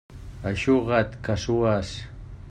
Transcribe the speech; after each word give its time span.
Eixuga't, 0.51 1.17
que 1.27 1.35
sues. 1.43 1.93